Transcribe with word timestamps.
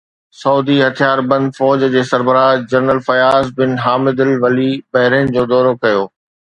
سعودي 0.43 0.77
هٿياربند 0.85 1.47
فوج 1.57 1.83
جي 1.97 2.03
سربراهه 2.13 2.65
جنرل 2.73 3.05
فياض 3.11 3.55
بن 3.61 3.79
حامد 3.85 4.27
الولي 4.27 4.71
بحرين 4.93 5.35
جو 5.39 5.49
دورو 5.55 5.81
ڪيو 5.83 6.03